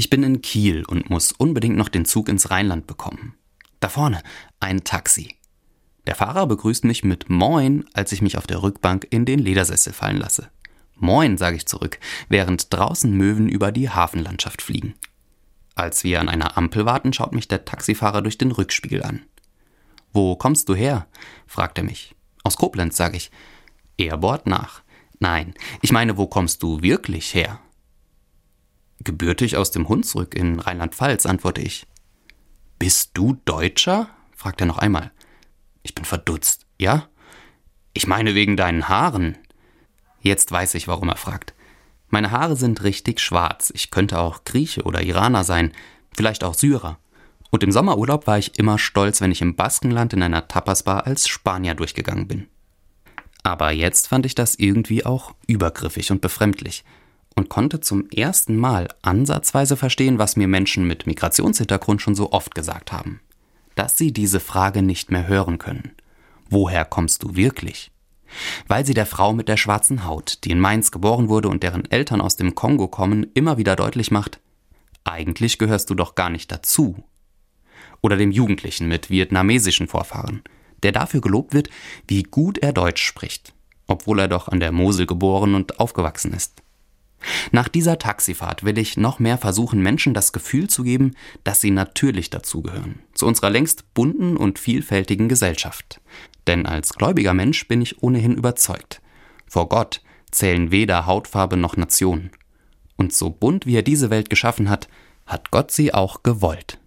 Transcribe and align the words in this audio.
Ich 0.00 0.08
bin 0.08 0.22
in 0.22 0.40
Kiel 0.40 0.82
und 0.86 1.10
muss 1.10 1.30
unbedingt 1.30 1.76
noch 1.76 1.90
den 1.90 2.06
Zug 2.06 2.30
ins 2.30 2.50
Rheinland 2.50 2.86
bekommen. 2.86 3.34
Da 3.80 3.90
vorne 3.90 4.22
ein 4.58 4.82
Taxi. 4.82 5.34
Der 6.06 6.14
Fahrer 6.14 6.46
begrüßt 6.46 6.84
mich 6.84 7.04
mit 7.04 7.28
Moin, 7.28 7.84
als 7.92 8.10
ich 8.12 8.22
mich 8.22 8.38
auf 8.38 8.46
der 8.46 8.62
Rückbank 8.62 9.06
in 9.10 9.26
den 9.26 9.38
Ledersessel 9.38 9.92
fallen 9.92 10.16
lasse. 10.16 10.48
Moin, 10.96 11.36
sage 11.36 11.56
ich 11.56 11.66
zurück, 11.66 11.98
während 12.30 12.72
draußen 12.72 13.14
Möwen 13.14 13.50
über 13.50 13.72
die 13.72 13.90
Hafenlandschaft 13.90 14.62
fliegen. 14.62 14.94
Als 15.74 16.02
wir 16.02 16.20
an 16.20 16.30
einer 16.30 16.56
Ampel 16.56 16.86
warten, 16.86 17.12
schaut 17.12 17.34
mich 17.34 17.46
der 17.46 17.66
Taxifahrer 17.66 18.22
durch 18.22 18.38
den 18.38 18.52
Rückspiegel 18.52 19.02
an. 19.02 19.26
Wo 20.14 20.34
kommst 20.34 20.70
du 20.70 20.74
her? 20.74 21.08
fragt 21.46 21.76
er 21.76 21.84
mich. 21.84 22.14
Aus 22.42 22.56
Koblenz, 22.56 22.96
sage 22.96 23.18
ich. 23.18 23.30
Er 23.98 24.16
bohrt 24.16 24.46
nach. 24.46 24.80
Nein, 25.18 25.52
ich 25.82 25.92
meine, 25.92 26.16
wo 26.16 26.26
kommst 26.26 26.62
du 26.62 26.80
wirklich 26.80 27.34
her? 27.34 27.60
Gebürtig 29.02 29.56
aus 29.56 29.70
dem 29.70 29.88
Hunsrück 29.88 30.34
in 30.34 30.60
Rheinland-Pfalz, 30.60 31.24
antworte 31.26 31.62
ich. 31.62 31.86
Bist 32.78 33.10
du 33.14 33.38
Deutscher? 33.44 34.08
fragt 34.36 34.60
er 34.60 34.66
noch 34.66 34.78
einmal. 34.78 35.10
Ich 35.82 35.94
bin 35.94 36.04
verdutzt. 36.04 36.66
Ja? 36.78 37.08
Ich 37.94 38.06
meine 38.06 38.34
wegen 38.34 38.56
deinen 38.56 38.88
Haaren. 38.88 39.38
Jetzt 40.20 40.52
weiß 40.52 40.74
ich, 40.74 40.86
warum 40.86 41.08
er 41.08 41.16
fragt. 41.16 41.54
Meine 42.08 42.30
Haare 42.30 42.56
sind 42.56 42.82
richtig 42.82 43.20
schwarz. 43.20 43.72
Ich 43.74 43.90
könnte 43.90 44.18
auch 44.18 44.44
Grieche 44.44 44.82
oder 44.82 45.02
Iraner 45.02 45.44
sein, 45.44 45.72
vielleicht 46.14 46.44
auch 46.44 46.54
Syrer. 46.54 46.98
Und 47.50 47.62
im 47.62 47.72
Sommerurlaub 47.72 48.26
war 48.26 48.38
ich 48.38 48.58
immer 48.58 48.78
stolz, 48.78 49.20
wenn 49.20 49.32
ich 49.32 49.40
im 49.40 49.56
Baskenland 49.56 50.12
in 50.12 50.22
einer 50.22 50.46
Tapasbar 50.46 51.06
als 51.06 51.26
Spanier 51.26 51.74
durchgegangen 51.74 52.28
bin. 52.28 52.48
Aber 53.42 53.70
jetzt 53.70 54.08
fand 54.08 54.26
ich 54.26 54.34
das 54.34 54.56
irgendwie 54.56 55.06
auch 55.06 55.34
übergriffig 55.46 56.10
und 56.10 56.20
befremdlich 56.20 56.84
und 57.34 57.48
konnte 57.48 57.80
zum 57.80 58.08
ersten 58.10 58.56
Mal 58.56 58.88
ansatzweise 59.02 59.76
verstehen, 59.76 60.18
was 60.18 60.36
mir 60.36 60.48
Menschen 60.48 60.86
mit 60.86 61.06
Migrationshintergrund 61.06 62.02
schon 62.02 62.14
so 62.14 62.32
oft 62.32 62.54
gesagt 62.54 62.92
haben. 62.92 63.20
Dass 63.74 63.96
sie 63.96 64.12
diese 64.12 64.40
Frage 64.40 64.82
nicht 64.82 65.10
mehr 65.10 65.26
hören 65.26 65.58
können. 65.58 65.92
Woher 66.48 66.84
kommst 66.84 67.22
du 67.22 67.36
wirklich? 67.36 67.90
Weil 68.66 68.84
sie 68.84 68.94
der 68.94 69.06
Frau 69.06 69.32
mit 69.32 69.48
der 69.48 69.56
schwarzen 69.56 70.04
Haut, 70.04 70.44
die 70.44 70.50
in 70.50 70.60
Mainz 70.60 70.90
geboren 70.90 71.28
wurde 71.28 71.48
und 71.48 71.62
deren 71.62 71.90
Eltern 71.90 72.20
aus 72.20 72.36
dem 72.36 72.54
Kongo 72.54 72.88
kommen, 72.88 73.26
immer 73.34 73.58
wieder 73.58 73.76
deutlich 73.76 74.10
macht, 74.10 74.40
eigentlich 75.04 75.58
gehörst 75.58 75.90
du 75.90 75.94
doch 75.94 76.14
gar 76.14 76.30
nicht 76.30 76.52
dazu. 76.52 77.02
Oder 78.02 78.16
dem 78.16 78.30
Jugendlichen 78.30 78.88
mit 78.88 79.10
vietnamesischen 79.10 79.88
Vorfahren, 79.88 80.42
der 80.82 80.92
dafür 80.92 81.20
gelobt 81.20 81.54
wird, 81.54 81.68
wie 82.06 82.22
gut 82.22 82.58
er 82.58 82.72
Deutsch 82.72 83.02
spricht, 83.02 83.52
obwohl 83.86 84.20
er 84.20 84.28
doch 84.28 84.48
an 84.48 84.60
der 84.60 84.72
Mosel 84.72 85.06
geboren 85.06 85.54
und 85.54 85.80
aufgewachsen 85.80 86.32
ist. 86.32 86.62
Nach 87.52 87.68
dieser 87.68 87.98
Taxifahrt 87.98 88.64
will 88.64 88.78
ich 88.78 88.96
noch 88.96 89.18
mehr 89.18 89.38
versuchen, 89.38 89.82
Menschen 89.82 90.14
das 90.14 90.32
Gefühl 90.32 90.68
zu 90.68 90.82
geben, 90.82 91.12
dass 91.44 91.60
sie 91.60 91.70
natürlich 91.70 92.30
dazugehören, 92.30 93.00
zu 93.14 93.26
unserer 93.26 93.50
längst 93.50 93.94
bunten 93.94 94.36
und 94.36 94.58
vielfältigen 94.58 95.28
Gesellschaft. 95.28 96.00
Denn 96.46 96.66
als 96.66 96.94
gläubiger 96.94 97.34
Mensch 97.34 97.68
bin 97.68 97.82
ich 97.82 98.02
ohnehin 98.02 98.34
überzeugt. 98.34 99.00
Vor 99.46 99.68
Gott 99.68 100.02
zählen 100.30 100.70
weder 100.70 101.06
Hautfarbe 101.06 101.56
noch 101.56 101.76
Nation. 101.76 102.30
Und 102.96 103.12
so 103.12 103.30
bunt 103.30 103.66
wie 103.66 103.76
er 103.76 103.82
diese 103.82 104.10
Welt 104.10 104.30
geschaffen 104.30 104.68
hat, 104.68 104.88
hat 105.26 105.50
Gott 105.50 105.70
sie 105.70 105.94
auch 105.94 106.22
gewollt. 106.22 106.79